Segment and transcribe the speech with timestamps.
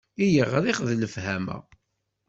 [0.23, 1.57] I yeɣriɣ d lefhama.